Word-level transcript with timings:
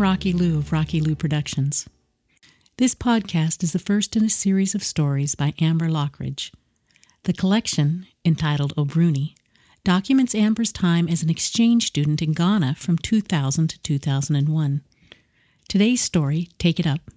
Rocky 0.00 0.32
Lou 0.32 0.56
of 0.56 0.72
Rocky 0.72 0.98
Lou 0.98 1.14
Productions. 1.14 1.86
This 2.78 2.94
podcast 2.94 3.62
is 3.62 3.72
the 3.74 3.78
first 3.78 4.16
in 4.16 4.24
a 4.24 4.30
series 4.30 4.74
of 4.74 4.82
stories 4.82 5.34
by 5.34 5.52
Amber 5.60 5.90
Lockridge. 5.90 6.50
The 7.24 7.34
collection, 7.34 8.06
entitled 8.24 8.72
O'Bruni, 8.78 9.34
documents 9.84 10.34
Amber's 10.34 10.72
time 10.72 11.06
as 11.06 11.22
an 11.22 11.28
exchange 11.28 11.88
student 11.88 12.22
in 12.22 12.32
Ghana 12.32 12.76
from 12.78 12.96
2000 12.96 13.68
to 13.68 13.78
2001. 13.78 14.80
Today's 15.68 16.00
story, 16.00 16.48
Take 16.56 16.80
It 16.80 16.86
Up, 16.86 17.10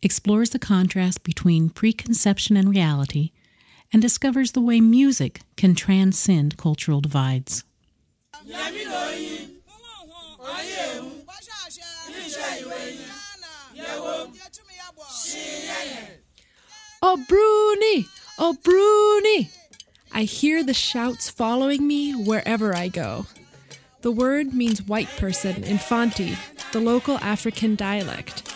explores 0.00 0.50
the 0.50 0.60
contrast 0.60 1.24
between 1.24 1.68
preconception 1.68 2.56
and 2.56 2.68
reality 2.68 3.32
and 3.92 4.00
discovers 4.00 4.52
the 4.52 4.60
way 4.60 4.80
music 4.80 5.40
can 5.56 5.74
transcend 5.74 6.56
cultural 6.56 7.00
divides. 7.00 7.64
Oh, 17.02 17.16
Bruni! 17.16 18.06
Oh, 18.38 18.58
Bruni! 18.62 19.50
I 20.12 20.24
hear 20.24 20.62
the 20.62 20.74
shouts 20.74 21.30
following 21.30 21.86
me 21.86 22.12
wherever 22.12 22.76
I 22.76 22.88
go. 22.88 23.24
The 24.02 24.12
word 24.12 24.52
means 24.52 24.82
white 24.82 25.08
person 25.16 25.64
in 25.64 25.78
Fanti, 25.78 26.36
the 26.72 26.80
local 26.80 27.16
African 27.18 27.74
dialect. 27.74 28.52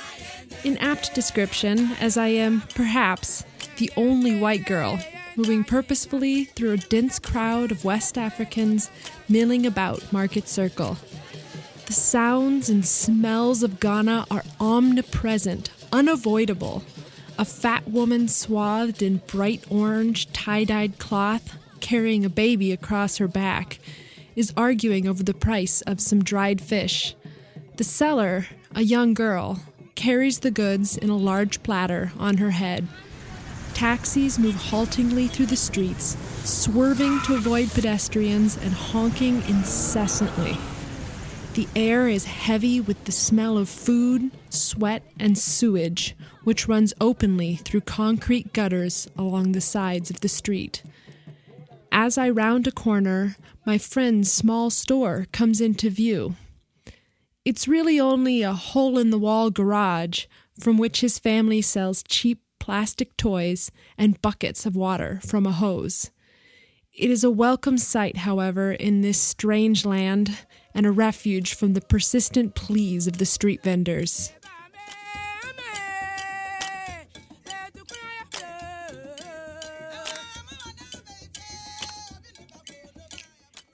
In 0.62 0.76
apt 0.76 1.14
description, 1.14 1.92
as 2.00 2.18
I 2.18 2.28
am, 2.28 2.64
perhaps, 2.74 3.44
the 3.78 3.90
only 3.96 4.38
white 4.38 4.66
girl 4.66 4.98
moving 5.36 5.64
purposefully 5.64 6.44
through 6.44 6.72
a 6.72 6.76
dense 6.76 7.18
crowd 7.18 7.72
of 7.72 7.84
West 7.84 8.18
Africans 8.18 8.90
milling 9.26 9.64
about 9.64 10.12
Market 10.12 10.48
Circle. 10.48 10.98
The 11.86 11.94
sounds 11.94 12.68
and 12.68 12.84
smells 12.84 13.62
of 13.62 13.80
Ghana 13.80 14.26
are 14.30 14.44
omnipresent, 14.60 15.70
unavoidable. 15.90 16.82
A 17.36 17.44
fat 17.44 17.88
woman 17.88 18.28
swathed 18.28 19.02
in 19.02 19.16
bright 19.26 19.64
orange 19.68 20.32
tie 20.32 20.62
dyed 20.62 21.00
cloth, 21.00 21.56
carrying 21.80 22.24
a 22.24 22.28
baby 22.28 22.70
across 22.70 23.16
her 23.16 23.26
back, 23.26 23.80
is 24.36 24.54
arguing 24.56 25.08
over 25.08 25.24
the 25.24 25.34
price 25.34 25.80
of 25.82 26.00
some 26.00 26.22
dried 26.22 26.60
fish. 26.60 27.16
The 27.76 27.82
seller, 27.82 28.46
a 28.72 28.82
young 28.82 29.14
girl, 29.14 29.60
carries 29.96 30.40
the 30.40 30.52
goods 30.52 30.96
in 30.96 31.10
a 31.10 31.16
large 31.16 31.60
platter 31.64 32.12
on 32.20 32.36
her 32.36 32.52
head. 32.52 32.86
Taxis 33.74 34.38
move 34.38 34.54
haltingly 34.54 35.26
through 35.26 35.46
the 35.46 35.56
streets, 35.56 36.16
swerving 36.44 37.20
to 37.22 37.34
avoid 37.34 37.68
pedestrians 37.70 38.56
and 38.56 38.72
honking 38.72 39.42
incessantly. 39.48 40.56
The 41.54 41.68
air 41.76 42.08
is 42.08 42.24
heavy 42.24 42.80
with 42.80 43.04
the 43.04 43.12
smell 43.12 43.56
of 43.56 43.68
food, 43.68 44.32
sweat, 44.50 45.04
and 45.20 45.38
sewage, 45.38 46.16
which 46.42 46.66
runs 46.66 46.92
openly 47.00 47.54
through 47.54 47.82
concrete 47.82 48.52
gutters 48.52 49.06
along 49.16 49.52
the 49.52 49.60
sides 49.60 50.10
of 50.10 50.18
the 50.18 50.28
street. 50.28 50.82
As 51.92 52.18
I 52.18 52.28
round 52.28 52.66
a 52.66 52.72
corner, 52.72 53.36
my 53.64 53.78
friend's 53.78 54.32
small 54.32 54.68
store 54.68 55.26
comes 55.30 55.60
into 55.60 55.90
view. 55.90 56.34
It's 57.44 57.68
really 57.68 58.00
only 58.00 58.42
a 58.42 58.52
hole 58.52 58.98
in 58.98 59.10
the 59.10 59.18
wall 59.18 59.52
garage 59.52 60.24
from 60.58 60.76
which 60.76 61.02
his 61.02 61.20
family 61.20 61.62
sells 61.62 62.02
cheap 62.02 62.40
plastic 62.58 63.16
toys 63.16 63.70
and 63.96 64.20
buckets 64.20 64.66
of 64.66 64.74
water 64.74 65.20
from 65.24 65.46
a 65.46 65.52
hose. 65.52 66.10
It 66.92 67.10
is 67.10 67.22
a 67.22 67.30
welcome 67.30 67.78
sight, 67.78 68.18
however, 68.18 68.72
in 68.72 69.02
this 69.02 69.20
strange 69.20 69.84
land 69.84 70.36
and 70.74 70.86
a 70.86 70.90
refuge 70.90 71.54
from 71.54 71.74
the 71.74 71.80
persistent 71.80 72.54
pleas 72.54 73.06
of 73.06 73.18
the 73.18 73.26
street 73.26 73.62
vendors. 73.62 74.32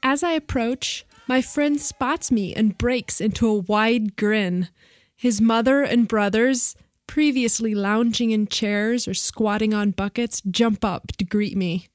As 0.02 0.22
I 0.22 0.32
approach, 0.32 1.06
my 1.28 1.40
friend 1.40 1.80
spots 1.80 2.32
me 2.32 2.54
and 2.54 2.76
breaks 2.76 3.20
into 3.20 3.46
a 3.46 3.58
wide 3.58 4.16
grin. 4.16 4.68
His 5.14 5.40
mother 5.40 5.82
and 5.82 6.08
brothers, 6.08 6.74
previously 7.06 7.74
lounging 7.74 8.30
in 8.30 8.48
chairs 8.48 9.06
or 9.06 9.14
squatting 9.14 9.72
on 9.72 9.92
buckets, 9.92 10.42
jump 10.50 10.84
up 10.84 11.08
to 11.18 11.24
greet 11.24 11.56
me. 11.56 11.88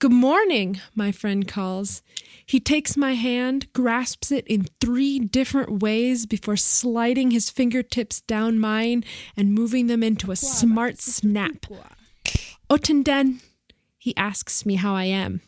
Good 0.00 0.12
morning, 0.12 0.80
my 0.94 1.12
friend 1.12 1.46
calls. 1.46 2.00
He 2.46 2.58
takes 2.58 2.96
my 2.96 3.12
hand, 3.12 3.70
grasps 3.74 4.32
it 4.32 4.46
in 4.46 4.64
three 4.80 5.18
different 5.18 5.82
ways 5.82 6.24
before 6.24 6.56
sliding 6.56 7.32
his 7.32 7.50
fingertips 7.50 8.22
down 8.22 8.58
mine 8.58 9.04
and 9.36 9.52
moving 9.52 9.88
them 9.88 10.02
into 10.02 10.30
a 10.30 10.36
smart 10.36 11.02
snap. 11.02 11.66
Otenden, 12.70 13.42
he 13.98 14.16
asks 14.16 14.64
me 14.64 14.76
how 14.76 14.94
I 14.94 15.04
am. 15.04 15.42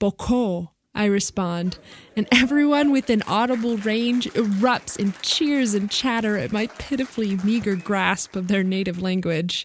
Boko, 0.00 0.72
I 0.96 1.04
respond, 1.04 1.78
and 2.16 2.26
everyone 2.32 2.90
within 2.90 3.22
audible 3.28 3.76
range 3.76 4.26
erupts 4.30 4.98
in 4.98 5.14
cheers 5.22 5.74
and 5.74 5.88
chatter 5.88 6.36
at 6.36 6.50
my 6.50 6.66
pitifully 6.66 7.36
meager 7.44 7.76
grasp 7.76 8.34
of 8.34 8.48
their 8.48 8.64
native 8.64 9.00
language. 9.00 9.64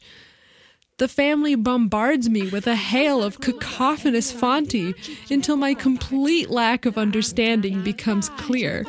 The 0.97 1.08
family 1.08 1.53
bombards 1.53 2.28
me 2.28 2.50
with 2.50 2.66
a 2.66 2.75
hail 2.75 3.22
of 3.22 3.40
cacophonous 3.40 4.31
Fanti 4.31 4.96
until 5.30 5.56
my 5.56 5.75
complete 5.75 6.50
lack 6.50 6.88
of 6.88 6.97
understanding 6.97 7.84
becomes 7.84 8.30
clear, 8.30 8.84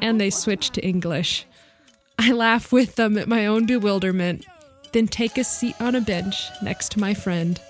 and 0.00 0.20
they 0.20 0.30
switch 0.30 0.70
to 0.70 0.86
English. 0.86 1.44
I 2.16 2.30
laugh 2.30 2.70
with 2.70 2.94
them 2.94 3.18
at 3.18 3.26
my 3.26 3.46
own 3.46 3.66
bewilderment, 3.66 4.46
then 4.92 5.08
take 5.08 5.36
a 5.36 5.42
seat 5.42 5.74
on 5.80 5.96
a 5.96 6.00
bench 6.00 6.44
next 6.62 6.92
to 6.92 7.00
my 7.00 7.12
friend. 7.12 7.60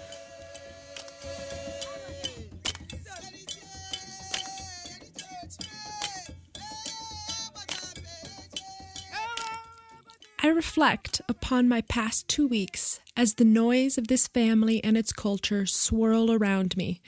Reflect 10.73 11.21
upon 11.29 11.69
my 11.69 11.83
past 11.83 12.27
two 12.29 12.49
weeks 12.49 12.99
as 13.15 13.35
the 13.35 13.45
noise 13.45 13.99
of 13.99 14.09
this 14.09 14.27
family 14.27 14.83
and 14.83 14.97
its 14.97 15.13
culture 15.13 15.67
swirl 15.67 16.33
around 16.33 16.75
me. 16.79 17.03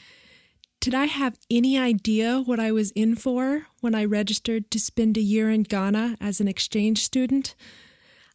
Did 0.81 0.95
I 0.95 1.07
have 1.07 1.39
any 1.51 1.79
idea 1.79 2.43
what 2.45 2.61
I 2.61 2.71
was 2.73 2.91
in 2.91 3.17
for 3.17 3.69
when 3.81 3.95
I 3.95 4.05
registered 4.05 4.71
to 4.71 4.79
spend 4.79 5.17
a 5.17 5.23
year 5.23 5.51
in 5.51 5.63
Ghana 5.63 6.19
as 6.21 6.43
an 6.43 6.47
exchange 6.47 7.03
student? 7.03 7.55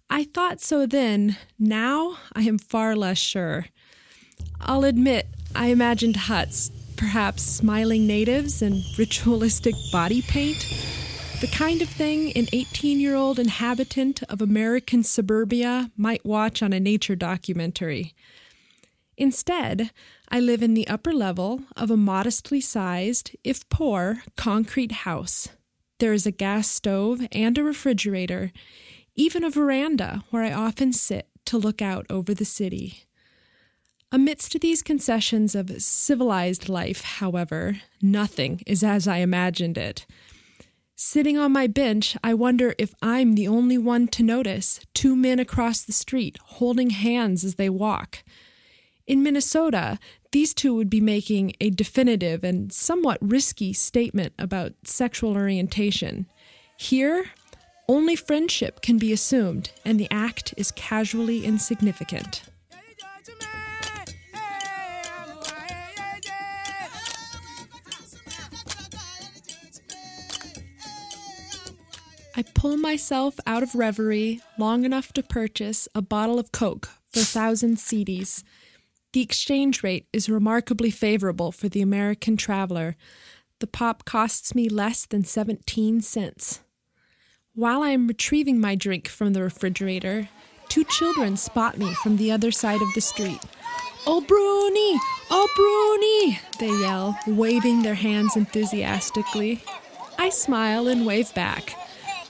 I 0.09 0.23
thought 0.23 0.61
so 0.61 0.87
then. 0.87 1.37
Now 1.59 2.17
I 2.33 2.41
am 2.41 2.57
far 2.57 2.95
less 2.95 3.19
sure. 3.19 3.67
I'll 4.59 4.83
admit, 4.83 5.27
I 5.55 5.67
imagined 5.67 6.15
huts, 6.15 6.71
perhaps 6.95 7.43
smiling 7.43 8.07
natives 8.07 8.63
and 8.63 8.83
ritualistic 8.97 9.75
body 9.91 10.23
paint 10.23 10.65
the 11.41 11.47
kind 11.47 11.81
of 11.81 11.87
thing 11.87 12.33
an 12.33 12.47
18 12.51 12.99
year 12.99 13.15
old 13.15 13.39
inhabitant 13.39 14.21
of 14.23 14.41
American 14.41 15.03
suburbia 15.03 15.89
might 15.95 16.25
watch 16.25 16.61
on 16.61 16.73
a 16.73 16.81
nature 16.81 17.15
documentary. 17.15 18.13
Instead, 19.17 19.91
I 20.27 20.41
live 20.41 20.61
in 20.61 20.73
the 20.73 20.87
upper 20.89 21.13
level 21.13 21.61
of 21.77 21.89
a 21.89 21.95
modestly 21.95 22.59
sized, 22.59 23.37
if 23.41 23.67
poor, 23.69 24.23
concrete 24.35 24.91
house. 24.91 25.47
There 25.99 26.11
is 26.11 26.25
a 26.25 26.31
gas 26.31 26.67
stove 26.67 27.25
and 27.31 27.57
a 27.57 27.63
refrigerator, 27.63 28.51
even 29.15 29.45
a 29.45 29.49
veranda 29.49 30.25
where 30.31 30.43
I 30.43 30.51
often 30.51 30.91
sit 30.91 31.29
to 31.45 31.57
look 31.57 31.81
out 31.81 32.05
over 32.09 32.33
the 32.33 32.43
city. 32.43 33.05
Amidst 34.11 34.59
these 34.59 34.81
concessions 34.81 35.55
of 35.55 35.81
civilized 35.81 36.67
life, 36.67 37.01
however, 37.01 37.79
nothing 38.01 38.61
is 38.67 38.83
as 38.83 39.07
I 39.07 39.17
imagined 39.17 39.77
it. 39.77 40.05
Sitting 41.01 41.37
on 41.37 41.53
my 41.53 41.65
bench, 41.65 42.17
I 42.21 42.33
wonder 42.33 42.75
if 42.77 42.93
I'm 43.01 43.35
the 43.35 43.47
only 43.47 43.77
one 43.77 44.09
to 44.09 44.21
notice 44.21 44.81
two 44.93 45.15
men 45.15 45.39
across 45.39 45.81
the 45.81 45.93
street 45.93 46.37
holding 46.43 46.89
hands 46.89 47.45
as 47.45 47.55
they 47.55 47.69
walk. 47.69 48.21
In 49.07 49.23
Minnesota, 49.23 49.97
these 50.33 50.53
two 50.53 50.75
would 50.75 50.89
be 50.89 50.99
making 50.99 51.53
a 51.61 51.69
definitive 51.69 52.43
and 52.43 52.73
somewhat 52.73 53.17
risky 53.21 53.71
statement 53.71 54.33
about 54.37 54.73
sexual 54.83 55.37
orientation. 55.37 56.25
Here, 56.75 57.27
only 57.87 58.17
friendship 58.17 58.81
can 58.81 58.97
be 58.97 59.13
assumed, 59.13 59.71
and 59.85 59.97
the 59.97 60.11
act 60.11 60.53
is 60.57 60.69
casually 60.71 61.45
insignificant. 61.45 62.41
I 72.39 72.43
pull 72.43 72.77
myself 72.77 73.37
out 73.45 73.63
of 73.63 73.75
reverie 73.75 74.39
long 74.57 74.85
enough 74.85 75.11
to 75.11 75.21
purchase 75.21 75.89
a 75.93 76.01
bottle 76.01 76.39
of 76.39 76.53
Coke 76.53 76.87
for 77.11 77.19
a 77.19 77.23
thousand 77.23 77.79
cedis. 77.79 78.43
The 79.11 79.21
exchange 79.21 79.83
rate 79.83 80.07
is 80.13 80.29
remarkably 80.29 80.89
favorable 80.89 81.51
for 81.51 81.67
the 81.67 81.81
American 81.81 82.37
traveler. 82.37 82.95
The 83.59 83.67
pop 83.67 84.05
costs 84.05 84.55
me 84.55 84.69
less 84.69 85.05
than 85.05 85.25
17 85.25 85.99
cents. 85.99 86.61
While 87.55 87.83
I 87.83 87.89
am 87.89 88.07
retrieving 88.07 88.61
my 88.61 88.73
drink 88.73 89.09
from 89.09 89.33
the 89.33 89.43
refrigerator, 89.43 90.29
two 90.69 90.85
children 90.85 91.35
spot 91.35 91.77
me 91.77 91.93
from 91.95 92.15
the 92.15 92.31
other 92.31 92.51
side 92.51 92.81
of 92.81 92.93
the 92.95 93.01
street. 93.01 93.41
Oh, 94.07 94.21
Bruni! 94.21 94.97
Oh, 95.29 95.49
Bruni! 95.57 96.39
They 96.57 96.79
yell, 96.79 97.19
waving 97.27 97.81
their 97.81 97.95
hands 97.95 98.37
enthusiastically. 98.37 99.61
I 100.17 100.29
smile 100.29 100.87
and 100.87 101.05
wave 101.05 101.33
back. 101.35 101.75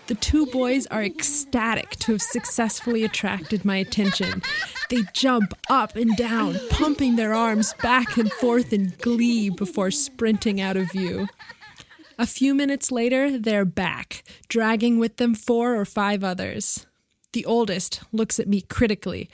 The 0.09 0.15
two 0.15 0.47
boys 0.47 0.87
are 0.87 1.03
ecstatic 1.03 1.91
to 1.97 2.13
have 2.13 2.21
successfully 2.23 3.03
attracted 3.03 3.63
my 3.63 3.75
attention. 3.75 4.41
They 4.89 5.03
jump 5.13 5.53
up 5.69 5.95
and 5.95 6.17
down, 6.17 6.57
pumping 6.71 7.15
their 7.15 7.35
arms 7.35 7.75
back 7.83 8.17
and 8.17 8.31
forth 8.33 8.73
in 8.73 8.95
glee 9.01 9.51
before 9.51 9.91
sprinting 9.91 10.59
out 10.59 10.77
of 10.77 10.91
view. 10.91 11.27
A 12.17 12.25
few 12.25 12.55
minutes 12.55 12.91
later, 12.91 13.37
they're 13.37 13.65
back, 13.65 14.23
dragging 14.47 14.97
with 14.97 15.17
them 15.17 15.35
four 15.35 15.75
or 15.75 15.85
five 15.85 16.23
others. 16.23 16.87
The 17.33 17.45
oldest 17.45 18.01
looks 18.11 18.39
at 18.39 18.47
me 18.47 18.61
critically, 18.61 19.29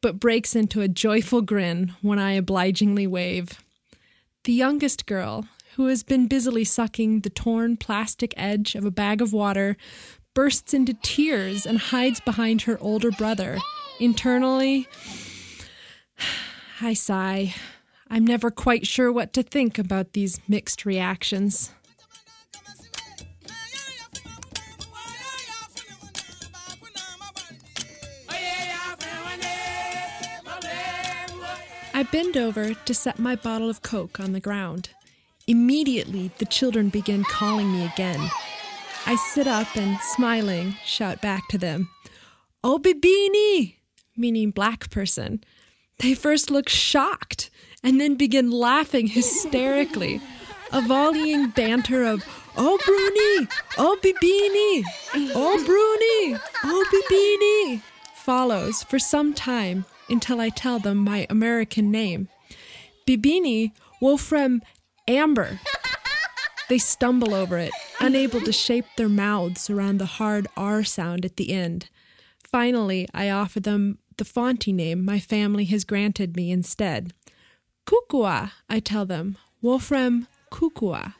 but 0.00 0.20
breaks 0.20 0.56
into 0.56 0.80
a 0.80 0.88
joyful 0.88 1.42
grin 1.42 1.92
when 2.00 2.18
I 2.18 2.32
obligingly 2.32 3.06
wave. 3.06 3.62
The 4.44 4.54
youngest 4.54 5.04
girl, 5.04 5.44
who 5.76 5.86
has 5.86 6.02
been 6.02 6.28
busily 6.28 6.64
sucking 6.64 7.20
the 7.20 7.30
torn 7.30 7.76
plastic 7.76 8.32
edge 8.36 8.74
of 8.74 8.84
a 8.84 8.90
bag 8.90 9.20
of 9.20 9.32
water, 9.32 9.76
bursts 10.32 10.72
into 10.72 10.94
tears 10.94 11.66
and 11.66 11.78
hides 11.78 12.20
behind 12.20 12.62
her 12.62 12.78
older 12.80 13.10
brother. 13.10 13.58
Internally, 13.98 14.86
I 16.80 16.94
sigh. 16.94 17.54
I'm 18.08 18.24
never 18.24 18.50
quite 18.50 18.86
sure 18.86 19.10
what 19.10 19.32
to 19.32 19.42
think 19.42 19.78
about 19.78 20.12
these 20.12 20.40
mixed 20.48 20.84
reactions. 20.84 21.72
I 31.96 32.02
bend 32.02 32.36
over 32.36 32.74
to 32.74 32.94
set 32.94 33.18
my 33.20 33.36
bottle 33.36 33.70
of 33.70 33.82
Coke 33.82 34.18
on 34.18 34.32
the 34.32 34.40
ground. 34.40 34.90
Immediately, 35.46 36.30
the 36.38 36.46
children 36.46 36.88
begin 36.88 37.24
calling 37.24 37.70
me 37.70 37.84
again. 37.84 38.30
I 39.06 39.16
sit 39.16 39.46
up 39.46 39.76
and, 39.76 39.98
smiling, 40.00 40.76
shout 40.84 41.20
back 41.20 41.48
to 41.48 41.58
them, 41.58 41.90
Oh, 42.62 42.78
Bibini! 42.78 43.76
meaning 44.16 44.50
black 44.50 44.88
person. 44.90 45.44
They 45.98 46.14
first 46.14 46.50
look 46.50 46.68
shocked 46.68 47.50
and 47.82 48.00
then 48.00 48.14
begin 48.14 48.50
laughing 48.50 49.06
hysterically. 49.06 50.20
A 50.72 50.80
volleying 50.80 51.50
banter 51.50 52.04
of, 52.04 52.24
Oh, 52.56 52.78
Bruni! 52.84 53.48
Oh, 53.76 53.98
Bibini! 54.02 54.84
Oh, 55.34 55.62
Bruni! 55.64 56.40
Oh, 56.64 56.84
Bibini! 56.90 57.82
follows 58.14 58.82
for 58.82 58.98
some 58.98 59.34
time 59.34 59.84
until 60.08 60.40
I 60.40 60.48
tell 60.48 60.78
them 60.78 60.98
my 60.98 61.26
American 61.28 61.90
name. 61.90 62.28
Bibini 63.06 63.72
Wolfram 64.00 64.62
Amber. 65.06 65.60
They 66.68 66.78
stumble 66.78 67.34
over 67.34 67.58
it, 67.58 67.72
unable 68.00 68.40
to 68.40 68.52
shape 68.52 68.86
their 68.96 69.08
mouths 69.08 69.68
around 69.68 69.98
the 69.98 70.06
hard 70.06 70.46
R 70.56 70.82
sound 70.82 71.24
at 71.24 71.36
the 71.36 71.52
end. 71.52 71.90
Finally, 72.42 73.08
I 73.12 73.28
offer 73.28 73.60
them 73.60 73.98
the 74.16 74.24
Fanti 74.24 74.72
name 74.72 75.04
my 75.04 75.18
family 75.18 75.64
has 75.66 75.84
granted 75.84 76.36
me 76.36 76.50
instead. 76.50 77.12
Kukua, 77.86 78.52
I 78.68 78.80
tell 78.80 79.04
them. 79.04 79.36
Wolfram 79.60 80.26
Kukua. 80.50 81.14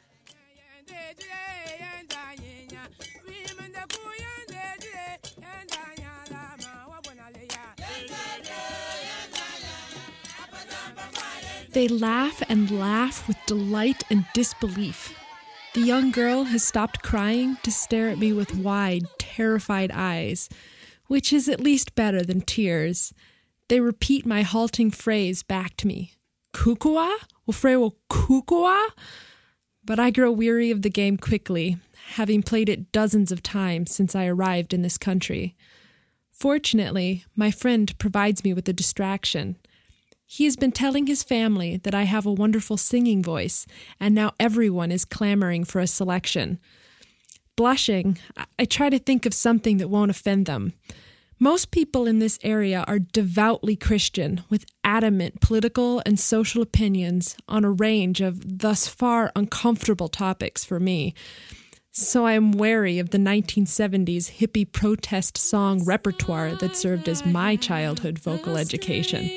They 11.74 11.88
laugh 11.88 12.40
and 12.48 12.70
laugh 12.70 13.26
with 13.26 13.36
delight 13.46 14.04
and 14.08 14.24
disbelief. 14.32 15.12
The 15.74 15.80
young 15.80 16.12
girl 16.12 16.44
has 16.44 16.62
stopped 16.62 17.02
crying 17.02 17.56
to 17.64 17.72
stare 17.72 18.10
at 18.10 18.18
me 18.18 18.32
with 18.32 18.54
wide, 18.54 19.02
terrified 19.18 19.90
eyes, 19.92 20.48
which 21.08 21.32
is 21.32 21.48
at 21.48 21.60
least 21.60 21.96
better 21.96 22.22
than 22.22 22.42
tears. 22.42 23.12
They 23.68 23.80
repeat 23.80 24.24
my 24.24 24.42
halting 24.42 24.92
phrase 24.92 25.42
back 25.42 25.76
to 25.78 25.88
me 25.88 26.12
Kukua? 26.54 27.12
Ofrewo 27.50 27.96
kukua? 28.08 28.90
But 29.84 29.98
I 29.98 30.12
grow 30.12 30.30
weary 30.30 30.70
of 30.70 30.82
the 30.82 30.90
game 30.90 31.16
quickly, 31.16 31.78
having 32.10 32.44
played 32.44 32.68
it 32.68 32.92
dozens 32.92 33.32
of 33.32 33.42
times 33.42 33.92
since 33.92 34.14
I 34.14 34.26
arrived 34.26 34.72
in 34.72 34.82
this 34.82 34.96
country. 34.96 35.56
Fortunately, 36.30 37.24
my 37.34 37.50
friend 37.50 37.92
provides 37.98 38.44
me 38.44 38.54
with 38.54 38.68
a 38.68 38.72
distraction. 38.72 39.56
He 40.26 40.44
has 40.44 40.56
been 40.56 40.72
telling 40.72 41.06
his 41.06 41.22
family 41.22 41.76
that 41.78 41.94
I 41.94 42.04
have 42.04 42.26
a 42.26 42.32
wonderful 42.32 42.76
singing 42.76 43.22
voice, 43.22 43.66
and 44.00 44.14
now 44.14 44.32
everyone 44.40 44.90
is 44.90 45.04
clamoring 45.04 45.64
for 45.64 45.80
a 45.80 45.86
selection. 45.86 46.58
Blushing, 47.56 48.18
I 48.58 48.64
try 48.64 48.90
to 48.90 48.98
think 48.98 49.26
of 49.26 49.34
something 49.34 49.76
that 49.76 49.90
won't 49.90 50.10
offend 50.10 50.46
them. 50.46 50.72
Most 51.38 51.70
people 51.70 52.06
in 52.06 52.20
this 52.20 52.38
area 52.42 52.84
are 52.86 52.98
devoutly 52.98 53.76
Christian, 53.76 54.42
with 54.48 54.64
adamant 54.82 55.40
political 55.40 56.00
and 56.06 56.18
social 56.18 56.62
opinions 56.62 57.36
on 57.48 57.64
a 57.64 57.70
range 57.70 58.20
of 58.20 58.58
thus 58.58 58.88
far 58.88 59.30
uncomfortable 59.36 60.08
topics 60.08 60.64
for 60.64 60.80
me. 60.80 61.12
So 61.92 62.24
I 62.24 62.32
am 62.32 62.52
wary 62.52 62.98
of 62.98 63.10
the 63.10 63.18
1970s 63.18 64.38
hippie 64.38 64.70
protest 64.70 65.36
song 65.36 65.84
repertoire 65.84 66.54
that 66.56 66.76
served 66.76 67.08
as 67.08 67.26
my 67.26 67.56
childhood 67.56 68.18
vocal 68.18 68.56
education. 68.56 69.30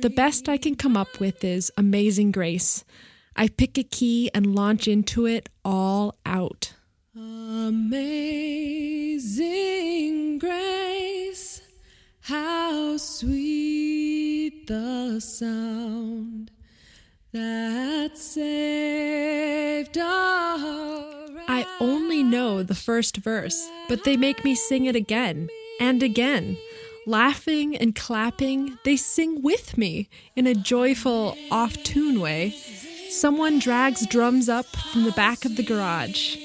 The 0.00 0.10
best 0.10 0.48
I 0.48 0.58
can 0.58 0.74
come 0.74 0.96
up 0.96 1.20
with 1.20 1.42
is 1.44 1.72
Amazing 1.76 2.32
Grace. 2.32 2.84
I 3.34 3.48
pick 3.48 3.78
a 3.78 3.82
key 3.82 4.30
and 4.34 4.54
launch 4.54 4.86
into 4.86 5.26
it 5.26 5.48
all 5.64 6.14
out. 6.26 6.74
Amazing 7.14 7.98
grace, 10.38 11.62
how 12.20 12.96
sweet 12.98 14.66
the 14.66 15.20
sound 15.20 16.50
that 17.32 18.18
saved 18.18 19.96
I 19.98 21.66
only 21.80 22.22
know 22.22 22.62
the 22.62 22.74
first 22.74 23.16
verse, 23.18 23.68
but 23.88 24.04
they 24.04 24.16
make 24.16 24.44
me 24.44 24.54
sing 24.54 24.86
it 24.86 24.96
again 24.96 25.48
and 25.80 26.02
again. 26.02 26.56
Laughing 27.06 27.76
and 27.76 27.96
clapping, 27.96 28.78
they 28.84 28.96
sing 28.96 29.42
with 29.42 29.76
me 29.76 30.08
in 30.36 30.46
a 30.46 30.54
joyful, 30.54 31.36
off 31.50 31.76
tune 31.82 32.20
way. 32.20 32.50
Someone 33.10 33.58
drags 33.58 34.06
drums 34.06 34.48
up 34.48 34.66
from 34.66 35.02
the 35.02 35.12
back 35.12 35.44
of 35.44 35.56
the 35.56 35.64
garage. 35.64 36.36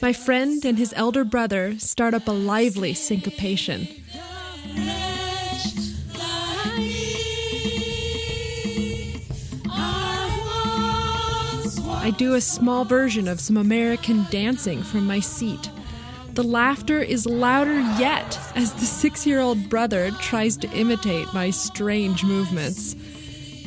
My 0.00 0.12
friend 0.12 0.64
and 0.64 0.78
his 0.78 0.94
elder 0.96 1.24
brother 1.24 1.78
start 1.78 2.14
up 2.14 2.28
a 2.28 2.32
lively 2.32 2.94
syncopation. 2.94 3.88
I 12.04 12.12
do 12.16 12.34
a 12.34 12.40
small 12.40 12.84
version 12.84 13.26
of 13.26 13.40
some 13.40 13.56
American 13.56 14.26
dancing 14.30 14.82
from 14.82 15.06
my 15.06 15.20
seat. 15.20 15.70
The 16.34 16.42
laughter 16.42 17.00
is 17.00 17.26
louder 17.26 17.78
yet 17.96 18.40
as 18.56 18.72
the 18.74 18.86
six 18.86 19.24
year 19.24 19.38
old 19.38 19.68
brother 19.68 20.10
tries 20.20 20.56
to 20.58 20.70
imitate 20.72 21.32
my 21.32 21.50
strange 21.50 22.24
movements. 22.24 22.96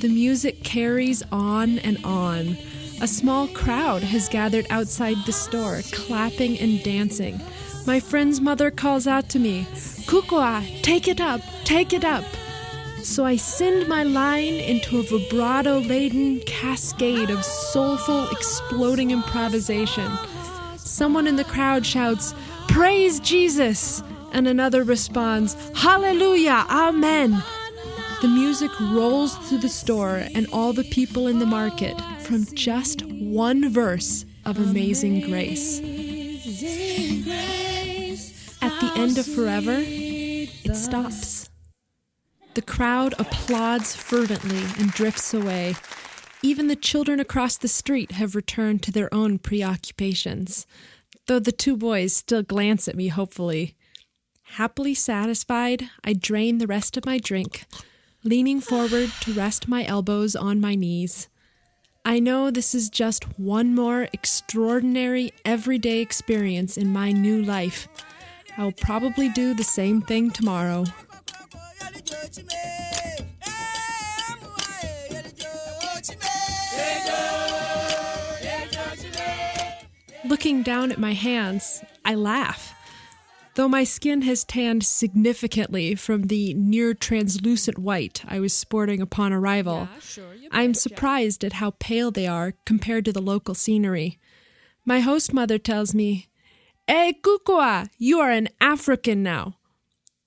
The 0.01 0.09
music 0.09 0.65
carries 0.65 1.23
on 1.31 1.79
and 1.79 1.97
on. 2.03 2.57
A 2.99 3.07
small 3.07 3.47
crowd 3.47 4.03
has 4.03 4.27
gathered 4.27 4.67
outside 4.69 5.15
the 5.25 5.31
store, 5.31 5.79
clapping 5.93 6.59
and 6.59 6.83
dancing. 6.83 7.39
My 7.85 8.01
friend's 8.01 8.41
mother 8.41 8.69
calls 8.69 9.07
out 9.07 9.29
to 9.29 9.39
me, 9.39 9.65
Kukua, 10.05 10.81
take 10.81 11.07
it 11.07 11.21
up, 11.21 11.39
take 11.63 11.93
it 11.93 12.03
up. 12.03 12.25
So 13.01 13.23
I 13.23 13.37
send 13.37 13.87
my 13.87 14.03
line 14.03 14.55
into 14.55 14.99
a 14.99 15.03
vibrato 15.03 15.79
laden 15.79 16.41
cascade 16.41 17.29
of 17.29 17.45
soulful, 17.45 18.29
exploding 18.29 19.11
improvisation. 19.11 20.11
Someone 20.75 21.27
in 21.27 21.37
the 21.37 21.43
crowd 21.45 21.85
shouts, 21.85 22.33
Praise 22.67 23.19
Jesus! 23.19 24.03
And 24.33 24.47
another 24.47 24.83
responds, 24.83 25.55
Hallelujah! 25.75 26.65
Amen! 26.69 27.43
The 28.21 28.27
music 28.27 28.71
rolls 28.79 29.37
through 29.47 29.59
the 29.59 29.69
store 29.69 30.23
and 30.33 30.47
all 30.51 30.73
the 30.73 30.83
people 30.85 31.27
in 31.27 31.39
the 31.39 31.45
market 31.45 31.99
from 32.21 32.45
just 32.53 33.03
one 33.03 33.69
verse 33.69 34.25
of 34.45 34.57
Amazing 34.57 35.21
Grace. 35.21 35.79
At 38.61 38.79
the 38.81 38.91
end 38.95 39.17
of 39.17 39.25
Forever, 39.25 39.77
it 39.79 40.75
stops. 40.75 41.49
The 42.55 42.61
crowd 42.63 43.13
applauds 43.19 43.95
fervently 43.95 44.63
and 44.79 44.91
drifts 44.91 45.33
away. 45.33 45.75
Even 46.41 46.67
the 46.67 46.75
children 46.75 47.19
across 47.19 47.57
the 47.57 47.67
street 47.67 48.13
have 48.13 48.35
returned 48.35 48.81
to 48.83 48.91
their 48.91 49.13
own 49.13 49.37
preoccupations. 49.37 50.65
Though 51.27 51.39
the 51.39 51.51
two 51.51 51.77
boys 51.77 52.15
still 52.15 52.43
glance 52.43 52.87
at 52.87 52.95
me 52.95 53.09
hopefully. 53.09 53.75
Happily 54.51 54.93
satisfied, 54.93 55.89
I 56.03 56.13
drain 56.13 56.57
the 56.57 56.67
rest 56.67 56.97
of 56.97 57.05
my 57.05 57.17
drink, 57.17 57.65
leaning 58.23 58.61
forward 58.61 59.11
to 59.21 59.33
rest 59.33 59.67
my 59.67 59.85
elbows 59.85 60.35
on 60.35 60.61
my 60.61 60.75
knees. 60.75 61.27
I 62.05 62.19
know 62.19 62.49
this 62.49 62.73
is 62.73 62.89
just 62.89 63.37
one 63.37 63.75
more 63.75 64.07
extraordinary 64.13 65.33
everyday 65.43 65.99
experience 65.99 66.77
in 66.77 66.93
my 66.93 67.11
new 67.11 67.41
life. 67.41 67.89
I 68.57 68.63
will 68.63 68.71
probably 68.71 69.27
do 69.27 69.53
the 69.53 69.65
same 69.65 70.01
thing 70.01 70.31
tomorrow. 70.31 70.85
Looking 80.27 80.61
down 80.61 80.91
at 80.91 80.99
my 80.99 81.13
hands, 81.13 81.83
I 82.03 82.15
laugh. 82.15 82.73
Though 83.55 83.69
my 83.69 83.85
skin 83.85 84.23
has 84.23 84.43
tanned 84.43 84.83
significantly 84.83 85.95
from 85.95 86.23
the 86.23 86.53
near 86.53 86.93
translucent 86.93 87.79
white 87.79 88.23
I 88.27 88.41
was 88.41 88.53
sporting 88.53 89.01
upon 89.01 89.31
arrival, 89.31 89.87
I'm 90.51 90.73
surprised 90.73 91.45
at 91.45 91.53
how 91.53 91.75
pale 91.79 92.11
they 92.11 92.27
are 92.27 92.53
compared 92.65 93.05
to 93.05 93.13
the 93.13 93.21
local 93.21 93.55
scenery. 93.55 94.19
My 94.85 94.99
host 94.99 95.33
mother 95.33 95.57
tells 95.57 95.95
me, 95.95 96.27
Hey, 96.87 97.17
Kukua, 97.21 97.89
you 97.97 98.19
are 98.19 98.29
an 98.29 98.49
African 98.59 99.23
now. 99.23 99.55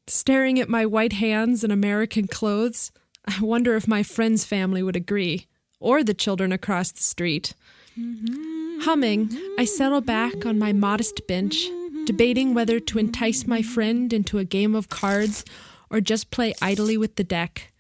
Staring 0.07 0.59
at 0.59 0.71
my 0.71 0.87
white 0.87 1.13
hands 1.13 1.63
and 1.63 1.73
American 1.73 2.27
clothes, 2.27 2.91
I 3.27 3.39
wonder 3.41 3.77
if 3.77 3.87
my 3.87 4.03
friend's 4.03 4.47
family 4.47 4.83
would 4.83 4.97
agree, 4.97 5.47
or 5.79 6.03
the 6.03 6.15
children 6.15 6.53
across 6.53 6.91
the 6.91 7.03
street. 7.03 7.55
Mm-hmm. 7.99 8.60
Humming, 8.83 9.31
I 9.59 9.67
settle 9.67 10.01
back 10.01 10.47
on 10.47 10.59
my 10.59 10.73
modest 10.73 11.27
bench, 11.27 11.69
debating 12.07 12.55
whether 12.55 12.81
to 12.81 12.99
entice 12.99 13.47
my 13.47 13.61
friend 13.61 14.11
into 14.11 14.39
a 14.39 14.45
game 14.45 14.75
of 14.75 14.89
cards 14.89 15.45
or 15.91 16.01
just 16.01 16.31
play 16.31 16.55
idly 16.63 16.97
with 16.97 17.17
the 17.17 17.25
deck. 17.25 17.71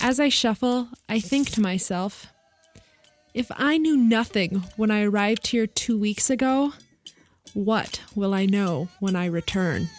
As 0.00 0.18
I 0.18 0.30
shuffle, 0.30 0.88
I 1.06 1.20
think 1.20 1.50
to 1.50 1.60
myself, 1.60 2.28
if 3.34 3.50
I 3.56 3.76
knew 3.76 3.96
nothing 3.96 4.64
when 4.76 4.90
I 4.90 5.02
arrived 5.02 5.48
here 5.48 5.66
two 5.66 5.98
weeks 5.98 6.30
ago, 6.30 6.72
what 7.52 8.00
will 8.14 8.32
I 8.32 8.46
know 8.46 8.88
when 9.00 9.16
I 9.16 9.26
return? 9.26 9.90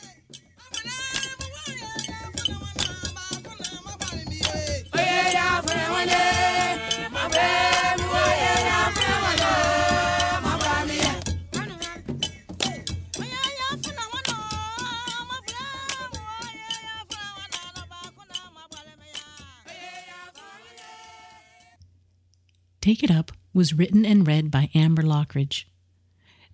Take 22.98 23.12
It 23.12 23.16
Up 23.16 23.32
was 23.54 23.76
written 23.76 24.08
and 24.08 24.28
read 24.28 24.50
by 24.50 24.72
Amber 24.74 25.04
Lockridge. 25.04 25.66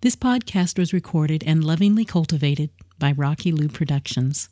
This 0.02 0.14
podcast 0.14 0.78
was 0.78 0.92
recorded 0.92 1.42
and 1.46 1.64
lovingly 1.64 2.04
cultivated 2.04 2.68
by 2.98 3.12
Rocky 3.12 3.50
Lou 3.50 3.66
Productions. 3.66 4.50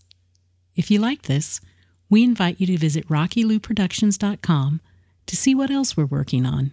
If 0.75 0.91
you 0.91 0.99
like 1.01 1.25
this, 1.25 1.61
we 2.09 2.25
invite 2.25 2.59
you 2.59 2.67
to 2.69 2.79
visit 2.79 3.07
rockylouproductions.com 3.09 4.81
to 5.27 5.37
see 5.37 5.55
what 5.55 5.71
else 5.71 5.95
we're 5.95 6.07
working 6.07 6.47
on. 6.47 6.73